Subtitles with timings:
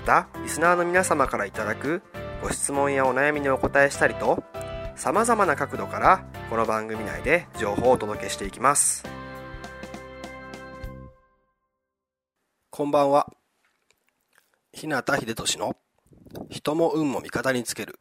[0.00, 2.02] またリスナーの皆様からいただく
[2.42, 4.42] ご質問やお悩みにお答えしたりと
[4.96, 9.04] さまざまな角度からこの番組内で情報をお届けしていきます。
[12.70, 13.30] こんばんは。
[14.72, 15.76] 日向秀俊の
[16.48, 17.98] 人も運も味方につける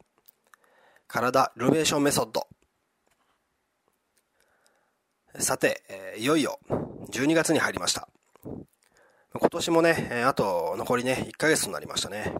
[1.07, 2.47] 体ルベーションメソッド。
[5.37, 6.59] さて、いよいよ
[7.11, 8.07] 12月に入りました。
[9.31, 12.33] 今年もね、あと残りね、1ヶ月となりましたね。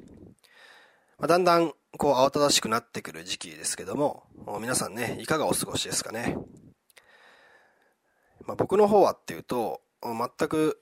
[1.20, 4.24] まあ、だんだん、こう、慌ただしくなってくる時期ですけども、
[4.60, 6.36] 皆さんね、いかがお過ごしですかね。
[8.46, 10.82] まあ、僕の方はっていうと、全く、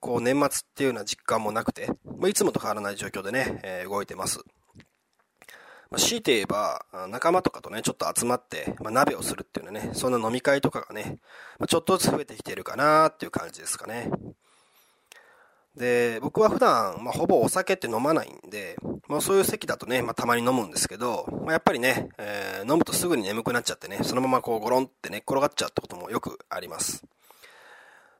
[0.00, 4.40] こう、年末っていうような実感もなくて、まあ、いつもと変わらない状況でね、えー、動いてます。
[5.88, 11.18] まあ、強いて言えば、仲間とかとね、ちょっと集まって、まあ、鍋をするっていうのね、そんな飲み会とかがね、
[11.58, 14.10] まあ、ちょっとずつ増えてきてるかなっていう感じですかね。
[15.76, 18.76] で、僕は普段、まあ、ほぼお酒って飲まないんで、
[19.08, 27.04] まあ、そういう席だとね、まあ、たまに飲むんですけど、まあ、やっぱりね、えー、飲むとすぐに眠くなっちゃってね、そのままこうゴロンって寝ね、転がっちゃうってこともよくあります。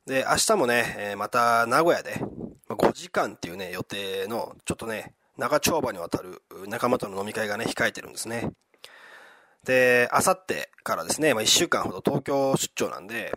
[0.07, 2.21] で、明日もね、えー、また名古屋で、
[2.69, 8.51] ま、5時間っていうね、予定の、ちょっとね、長丁場にわたる仲間との飲み会がね、控えてるんですね。
[9.65, 13.33] で、あさってからですね、まあ、1週間ほど東京出張なんで、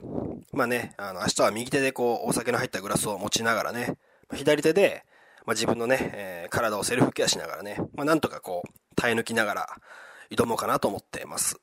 [0.54, 3.98] まあね、あの、明日は右手でこう、お酒の入ったグラスを持ちながらね、
[4.34, 5.06] 左手で、
[5.46, 9.68] まあ、自分のね、えー、体をセルフケアしながらね、まあ、なんとかこう、耐え抜きながら
[10.30, 11.60] 挑もうかなと思っています。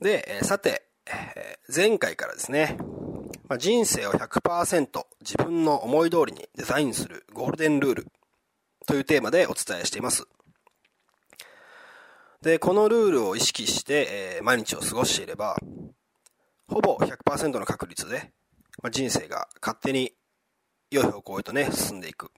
[0.00, 2.76] で、えー、さて、えー、前回からですね、
[3.48, 8.06] まあ、人生を100%自分の思い通りにデザインするゴールデンルール
[8.86, 10.24] というテーマでお伝えしています。
[12.42, 15.56] で、このルールを意識して、えー、毎日を過ごしていれば、
[16.68, 18.32] ほぼ100%の確率で、
[18.82, 20.12] まあ、人生が勝手に
[20.94, 22.30] 良い方向へとね、進んでいく。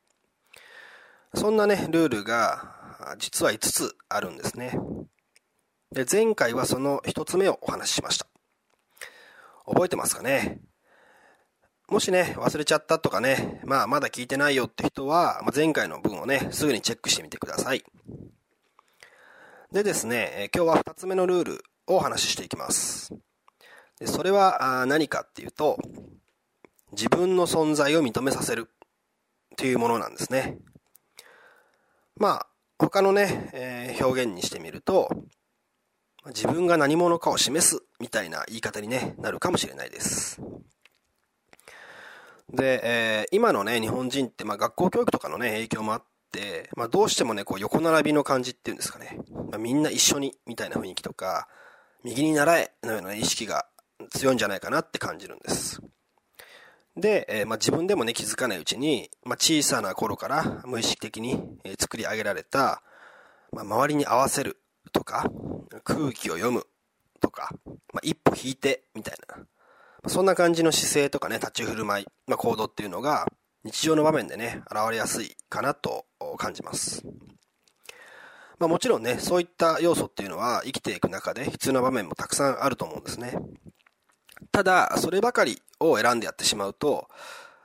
[1.34, 4.78] そんなね、ルールが、実は5つあるんですね。
[5.92, 8.26] で、前回はその1つ目をお話ししました。
[9.66, 10.60] 覚えてますかね？
[11.88, 17.84] もしね、忘れちゃったとかね、まあまだ聞いてないよって人は、ま、前回の文をね、すぐにチェックしてみてください。
[19.70, 23.12] でですね、今日は2つ目のルールをお話ししていきます。
[24.00, 25.78] でそれは何かっていうと、
[26.96, 28.70] 自分の存在を認めさせる
[29.56, 30.56] というものなんですね。
[32.16, 32.46] まあ、
[32.78, 35.10] 他のね、えー、表現にしてみると、
[36.28, 40.40] 自分が何者かを示すみたいな言い方に、ね、なるかもしれないです。
[42.50, 49.18] で、えー、今のね、日本人って、まあ、学校教育とかのね、影響もあって、まあ、どうしてもね、こう横並びの感じっていうんですかね、
[49.50, 51.46] まあ、みんな一緒にみたいな雰囲気とか、
[52.02, 53.66] 右に習えのような意識が
[54.10, 55.82] 強いんじゃないかなって感じるんです。
[56.96, 62.82] で、えー、まあ、自分でもね、気づかないうちに、まあ、小さな頃から無意識的に、え、作り上げられた、
[63.52, 64.58] まあ、周りに合わせる
[64.92, 65.30] とか、
[65.84, 66.66] 空気を読む
[67.20, 67.50] とか、
[67.92, 69.44] まあ、一歩引いてみたいな、
[70.08, 73.26] そんな感じの姿勢とかね、立ち振る舞い、まあ、行動っていうのが、
[73.62, 76.06] 日常の場面でね、現れやすいかなと
[76.38, 77.02] 感じます。
[78.58, 83.34] まあ、もちろんね、そういった要素っていうのは生きていく中で必要な場面もたくさんあると思うんですね。
[84.56, 87.08] ただ、そればかりを選んでやってしまうと、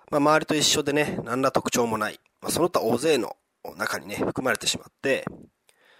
[0.09, 3.37] まあ、周りと一緒でね、何ら特徴もない、まあ、その他大勢の
[3.77, 5.23] 中にね、含まれてしまって、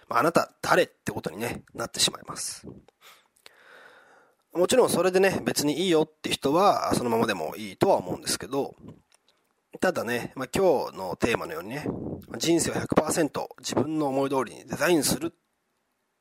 [0.06, 2.66] まあ、あなた誰ってことにね、なってしまいます。
[4.52, 8.74] もちろんそれでね、別にいいよって人は、そのままでもいいとは思うんですけど、
[9.80, 11.86] ただね、まあ、今日のテーマのようにね、
[12.36, 15.30] 人生を100%自分の思い通りにデザインするっ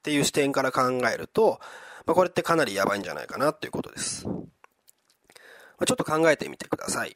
[0.01, 0.83] ていう視点から考
[1.13, 1.59] えると、
[2.05, 4.25] まあ、これってかなりやばいんじゃないかなということです。
[5.81, 7.15] ま、ちょっと考えてみてください。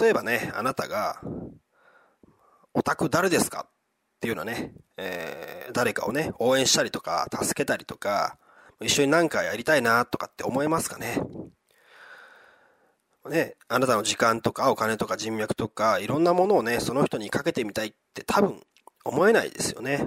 [0.00, 1.20] 例えばね、あなたが、
[2.72, 3.70] オタク誰ですかっ
[4.20, 8.38] ていうのはね、えー、誰かをね、応援したりとか、助けたりとか、
[8.80, 11.22] 一緒に何かやりたいなとかって思いますかね？
[13.28, 18.62] ね、あなたの時間とかお金とか人脈とか、いろんなものをね、その人にかけてみたいって多分
[19.04, 20.06] 思えないですよね。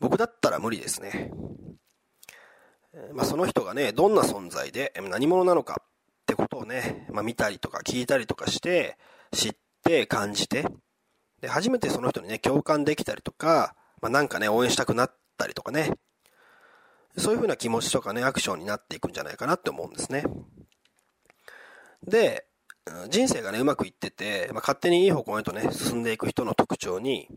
[0.00, 1.30] 僕だったら無理ですね。
[3.12, 5.84] まあ、その人がね、どんな存在で何者なのかっ
[6.26, 8.98] てことをね、まあ、見たりとか聞いたりとかして、
[9.32, 9.52] 知っ
[9.82, 10.66] て感じて、
[11.40, 15.92] で、初めてその人にね、共感できたりとか、まあ、なんかね、応援したくなったりとかね、
[17.16, 20.24] そういう風な気持ちとかね、アクションになっていくんじゃないかなって思うんですね。
[22.06, 22.46] で、
[23.08, 27.28] 人生がね、うまくいってて、まあ、勝手にいい方向へとね、進んでいく人の特徴に、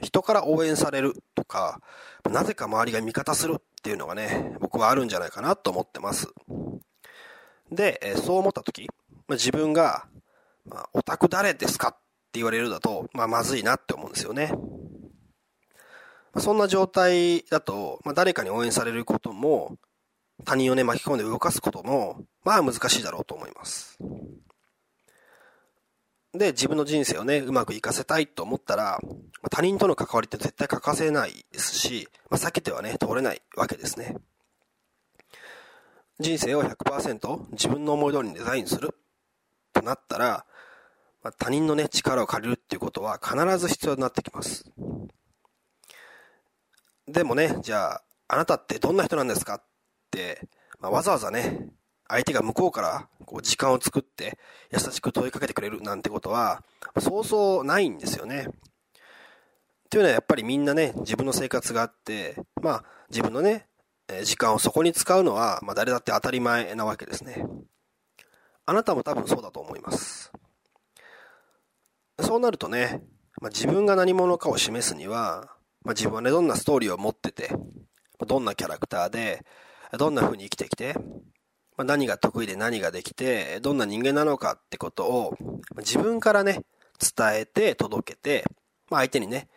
[0.00, 1.80] 人から応援されるとか、
[2.30, 6.28] なぜか周りが味方するっていうのがね、僕はあるんじゃないかなと思ってます。
[7.70, 8.88] で、そう思った時、
[9.26, 10.06] ま、自分が、
[10.64, 11.98] まあ、オタク誰ですかって
[12.34, 14.52] 言われるだと、まあ、まずいなって思うんですよね。
[16.38, 19.76] そんな状態だと、まあ、誰かに応援されることも、
[20.44, 23.98] 他人をね、巻き込んで動かすことも、まあ難しいだろうと思います。
[26.38, 29.00] で、自分の人生をね、うまくいかせたいと思ったら、
[29.42, 34.16] ま他人との関わりって絶対欠かせないですし、まあ、避けてはね、通れないわけですね。
[36.18, 38.96] 人生を100%自分の思い通りにデザインする
[39.72, 40.46] となったら、
[41.22, 44.70] まあ、他人のね、力を借りるっていうことは必ず必要になってきます。
[47.06, 49.62] でもね、じゃあ、あなたってどんな人なんですかっ
[50.10, 50.48] て、
[50.80, 51.68] まあ、わざわざね、
[52.08, 54.38] 相手が向こうからこう時間を作って
[54.72, 56.62] 優しく問いかけてくれるなんてことは、
[56.98, 58.48] そうそうないんですよね。
[59.90, 63.66] というのはやっぱりみんなね、自分の生活があって、まあ自分のね、
[64.24, 67.44] 時間をそこに使うのは、まあ誰だって当たり前なわけですね。
[68.66, 70.32] あなたも多分そうだと思います。
[72.20, 73.02] そうなるとね、
[73.40, 75.50] まあ、自分が何者かを示すには、
[75.84, 77.50] まあ、自分はね、どんなストーリーを持ってて、
[78.26, 79.44] どんなキャラクターで、
[79.98, 80.96] どんな風に生きてきて、
[81.76, 85.36] まあ、何が得意で何ができて、どんな人間なのかってことを、
[85.78, 86.62] 自分からね、
[86.98, 88.44] 伝えて届けて、
[88.90, 89.48] まあ、相手にね、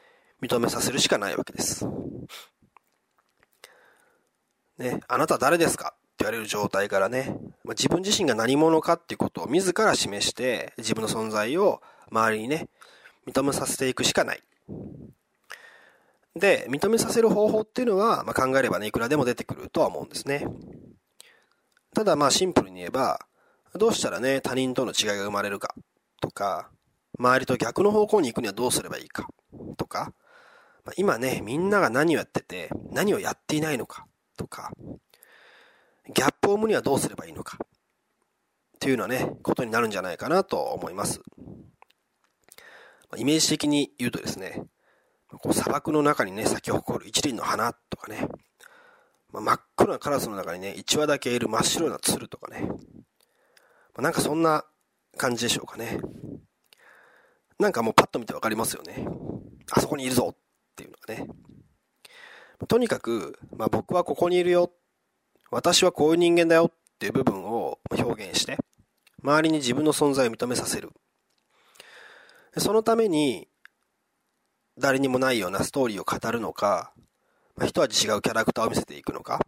[0.41, 1.87] 認めさせるしかないわけです。
[4.77, 11.81] ね、あなた誰ですかって言われる状態からね、まあ、自分自身が何者かっていうことを自ら示して、自分の存在を
[12.11, 12.67] 周りにね、
[13.27, 14.43] 認めさせていくしかない。
[16.35, 20.45] で、認めさせる方法っていうのは、まあ、考えればね、いくらでも出てくるとは思うんですね。
[21.99, 23.19] ただまあシンプルに言えば、
[23.75, 25.75] どうしたらね、他人との違いが生まれるか
[26.21, 26.71] とか、
[27.17, 29.27] 周りと逆の方向に行くにはどうすればいいか
[29.75, 30.13] とか、
[30.95, 34.05] 今ね、みんなが何をやってて、何をやっていないのか
[34.37, 34.71] とか、
[36.15, 37.67] ギャップを生むにはどうすればいいのかっ
[38.79, 41.19] ていうのはね、ことになるんじゃないかなと思います。
[43.17, 44.63] イメージ的に言うとですね、
[45.27, 48.29] こう砂漠の中にね、咲き誇る一輪の花とかね、
[49.31, 52.67] まあ、真っ黒なカラスの中にね、1羽だけいる真っ白な鶴とかね。
[52.67, 52.75] ま
[53.97, 54.65] あ、なんかそんな
[55.17, 55.99] 感じでしょうかね。
[57.59, 59.05] なんかもうパッと見てわかりますよね。
[59.71, 60.37] あそこにいるぞっ
[60.75, 61.27] ていうのがね。
[62.67, 64.71] とにかく、まあ、僕はここにいるよ。
[65.51, 68.57] 私はこういう人間だよっていう部分を表現して、
[69.23, 70.91] 周りに自分の存在を認めさせる。
[72.57, 73.47] そのために、
[74.77, 76.93] 誰にもないようなストーリーを語るのか、
[77.65, 79.39] 一味違うキャラクターを見せていくのか、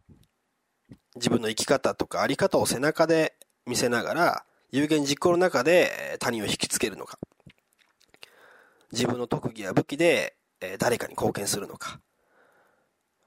[1.15, 7.19] 自分の生き方とかあり方を背中で見せながら、有言実行の中で他人を引きつけるのか、
[8.91, 10.35] 自分の特技や武器で
[10.79, 11.99] 誰かに貢献するのか、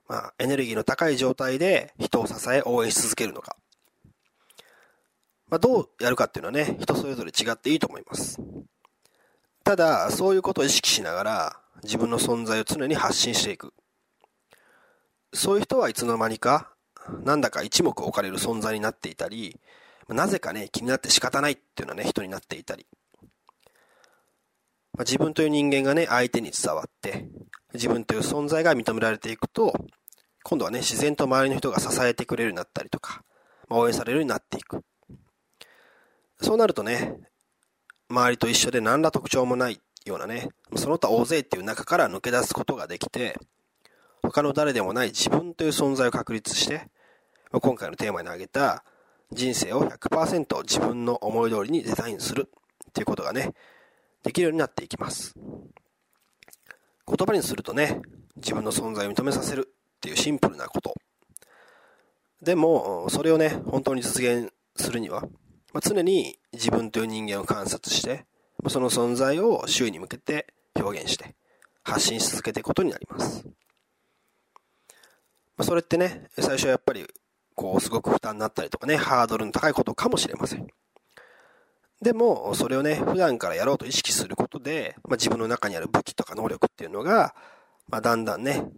[0.09, 3.57] まあ、エネルギーの高い状態で人を支え応援し続けるのか、
[5.49, 8.39] まあ、どうやるかっていうのはね、人それぞれ違っていいと思います。
[9.63, 13.73] ただ、そういうことを意識しながら、自分の存在を常に発信していく。
[15.35, 16.73] そういう人はいつの間にか、
[17.25, 19.61] なんだか一目置かれる存在になっていたり、
[20.09, 22.87] なぜかね、気になって仕方ないっていうのはね、人になっていたり。
[24.93, 27.29] まあ、自分という人間がね、相手に伝わって、
[27.73, 29.75] 自分という存在が認められていくと、
[30.45, 33.23] 今度はね、自然と周りの人が支えてくれるようになったりとか、
[33.69, 34.83] まあ、応援されるようになっていく。
[36.41, 37.17] そうなるとね、
[38.09, 43.39] 周りと一緒で何ら特徴もないようなね、その他大勢っていう中から抜け出すことができて、
[44.31, 46.89] 他の誰でもない自分という存在を確立して、
[47.53, 48.85] 今回のテーマに挙げた
[49.33, 52.49] 人生を100%自分の思い通りにデザインする
[52.89, 53.53] っていうことがね、
[54.23, 55.35] できるようになっていきます。
[57.07, 58.01] 言葉にするとね、
[58.37, 60.95] 自分の存在を認めさせるっていうシンプルなこと。
[62.43, 65.23] でも、それをね、本当に実現するには、
[65.73, 68.27] まあ、常に自分という人間を観察して、
[68.69, 71.35] その存在を周囲に向けて表現して
[71.83, 73.45] 発信し続けていくことになります。
[75.57, 77.07] まあ、それってね、最初はやっぱり、
[77.55, 80.67] こう、すごく負担になったりとかね、ハードルの高いことかもしれません。
[82.03, 87.35] でも、それをね、普段からやろうと意識することで、まあ、自分の中にある武器とか能力っていうのが、
[87.89, 88.69] まあ、だんだんね、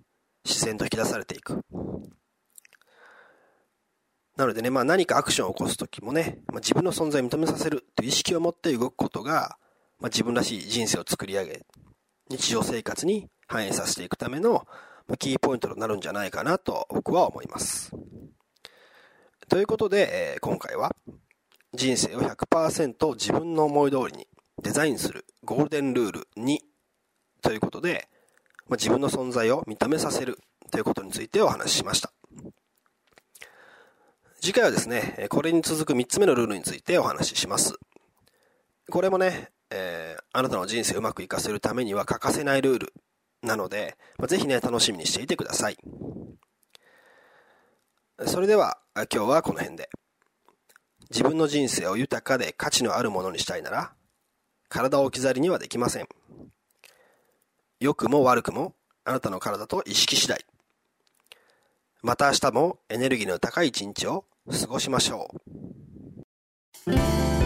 [0.44, 1.62] 自然と引き出されていく。
[4.36, 9.56] なのでね、まあ何かアクションを起こすときもね、まあ、自分の存在を認めさせるという意識を持って動くことが、
[9.98, 11.64] まあ、自分らしい人生を作り上げ、
[12.30, 14.66] 日常生活に反映させていくための、
[15.08, 17.92] ま、キーポイントとなるんじゃないかなと僕は思います。
[19.48, 20.94] ということで、え、今回は
[21.72, 24.26] 人生を100%自分の思い通りに
[24.62, 26.58] デザインするゴールデンルール2
[27.42, 28.08] ということで、
[28.68, 30.38] ま、自分の存在を認めさせる
[30.70, 32.12] ということについてお話ししました。
[34.40, 37.74] 次回はですね、これに続く3つ目のルールについてお話しします。
[38.90, 42.92] これもね、えー、あなたの人生をうまくいかせるためには欠かせないルール
[43.46, 45.78] なので、まあ、ぜひね、楽しみにしていてください。
[48.26, 49.88] それでは、今日はこの辺で。
[51.10, 53.92] 自分の人生を豊かで価値のあるものにしたいなら、
[54.68, 56.08] 体を置き去りにはできません。
[57.78, 58.74] 良くも悪くも、
[59.04, 60.44] あなたの体と意識次第。
[62.02, 65.30] また明日もエネルギーの高い一日を過ごしましょ
[66.86, 67.45] う。